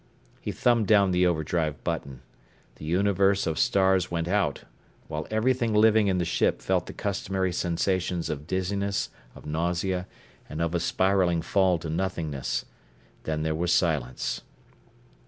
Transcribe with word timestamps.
He 0.41 0.51
thumbed 0.51 0.87
down 0.87 1.11
the 1.11 1.27
overdrive 1.27 1.83
button. 1.83 2.23
The 2.77 2.85
universe 2.85 3.45
of 3.45 3.59
stars 3.59 4.09
went 4.09 4.27
out, 4.27 4.63
while 5.07 5.27
everything 5.29 5.75
living 5.75 6.07
in 6.07 6.17
the 6.17 6.25
ship 6.25 6.59
felt 6.63 6.87
the 6.87 6.93
customary 6.93 7.53
sensations 7.53 8.27
of 8.27 8.47
dizziness, 8.47 9.11
of 9.35 9.45
nausea, 9.45 10.07
and 10.49 10.59
of 10.59 10.73
a 10.73 10.79
spiraling 10.79 11.43
fall 11.43 11.77
to 11.77 11.89
nothingness. 11.91 12.65
Then 13.25 13.43
there 13.43 13.53
was 13.53 13.71
silence. 13.71 14.41